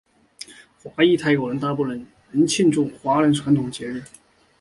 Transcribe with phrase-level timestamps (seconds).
[0.83, 4.01] 华裔泰国人大部分仍庆祝华人传统节日。